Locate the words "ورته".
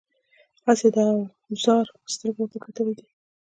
2.41-2.57